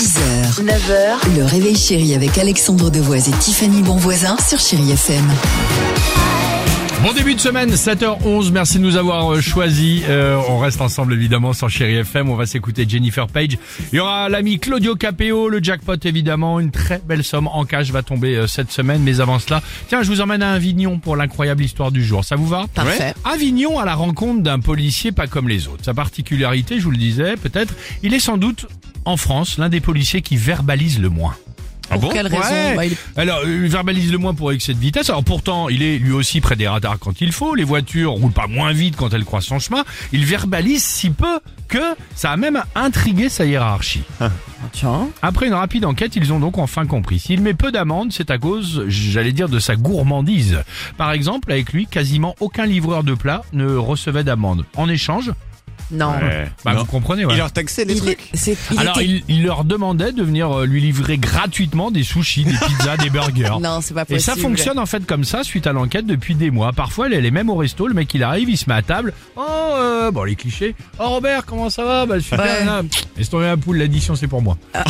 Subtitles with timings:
[0.00, 5.26] 6h, 9h, le réveil chéri avec Alexandre Devoise et Tiffany Bonvoisin sur Chéri FM.
[7.02, 10.02] Bon début de semaine, 7h11, merci de nous avoir euh, choisis.
[10.08, 13.58] Euh, on reste ensemble évidemment sur Chéri FM, on va s'écouter Jennifer Page.
[13.92, 17.90] Il y aura l'ami Claudio Capeo, le jackpot évidemment, une très belle somme en cash
[17.90, 19.02] va tomber euh, cette semaine.
[19.02, 22.24] Mais avant cela, tiens, je vous emmène à Avignon pour l'incroyable histoire du jour.
[22.24, 22.64] Ça vous va?
[22.74, 23.12] Parfait.
[23.24, 25.84] Avignon à la rencontre d'un policier pas comme les autres.
[25.84, 28.66] Sa particularité, je vous le disais, peut-être, il est sans doute
[29.04, 31.34] en France l'un des policiers qui verbalise le moins.
[32.00, 32.76] Pour quelle raison Ouais.
[32.76, 35.10] Bah, il- Alors, il verbalise le moins pour excès de vitesse.
[35.10, 37.56] Alors pourtant, il est lui aussi près des radars quand il faut.
[37.56, 39.82] Les voitures roulent pas moins vite quand elles croisent son chemin.
[40.12, 41.80] Il verbalise si peu que
[42.14, 44.04] ça a même intrigué sa hiérarchie.
[44.70, 45.08] Tiens.
[45.20, 47.18] Après une rapide enquête, ils ont donc enfin compris.
[47.18, 50.60] S'il met peu d'amendes, c'est à cause, j'allais dire, de sa gourmandise.
[50.96, 54.64] Par exemple, avec lui, quasiment aucun livreur de plats ne recevait d'amende.
[54.76, 55.32] En échange,
[55.92, 56.12] Non.
[56.64, 57.34] bah, vous comprenez, ouais.
[57.34, 58.18] Il leur taxait les Il, trucs.
[58.32, 61.90] est- c'est- il Alors, était- il, il leur demandait de venir euh, lui livrer gratuitement
[61.90, 63.50] des sushis, des pizzas, des burgers.
[63.60, 64.20] Non, c'est pas Et possible.
[64.20, 66.72] ça fonctionne en fait comme ça suite à l'enquête depuis des mois.
[66.72, 69.12] Parfois, elle est même au resto, le mec il arrive, il se met à table.
[69.36, 69.42] Oh,
[69.76, 70.74] euh, bon les clichés.
[70.98, 72.06] Oh Robert, comment ça va?
[72.06, 72.40] Bah super.
[72.40, 72.64] Ouais.
[72.64, 72.82] là.
[73.16, 74.56] Laisse tomber la poule, l'addition c'est pour moi.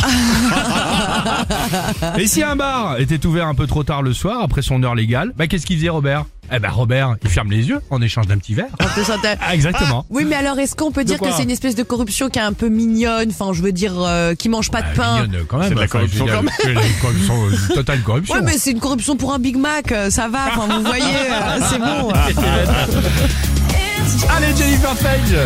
[2.17, 4.95] Et si un bar était ouvert un peu trop tard le soir, après son heure
[4.95, 6.25] légale, bah qu'est-ce qu'il faisait Robert?
[6.53, 8.67] Eh ben Robert, il ferme les yeux en échange d'un petit verre.
[8.79, 10.05] Ah, exactement.
[10.09, 12.43] Oui, mais alors est-ce qu'on peut dire que c'est une espèce de corruption qui est
[12.43, 13.29] un peu mignonne?
[13.29, 15.23] Enfin, je veux dire, euh, qui mange pas de pain.
[15.23, 15.69] Mignonne, quand même.
[15.69, 17.35] C'est de la Enfin, corruption quand corruption,
[17.73, 18.35] totale corruption.
[18.35, 20.39] Ouais, mais c'est une corruption pour un Big Mac, euh, ça va.
[20.55, 22.09] Enfin, vous voyez, euh, c'est bon.
[24.35, 25.37] Allez Jennifer Page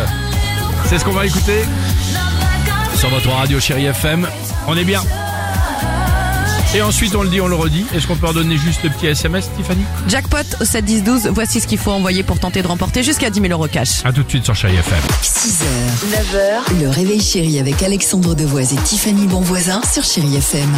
[0.86, 1.62] C'est ce qu'on va écouter
[2.96, 4.26] sur votre radio chérie FM.
[4.66, 5.02] On est bien.
[6.76, 7.86] Et ensuite on le dit, on le redit.
[7.94, 9.82] Est-ce qu'on peut redonner juste le petit SMS, Tiffany?
[10.08, 11.28] Jackpot au 7 10 12.
[11.32, 14.04] Voici ce qu'il faut envoyer pour tenter de remporter jusqu'à 10 000 euros cash.
[14.04, 14.98] A tout de suite sur chérie FM.
[15.22, 15.64] 6h,
[16.12, 20.68] 9h, le réveil chéri avec Alexandre Devoise et Tiffany Bonvoisin sur Chéri FM.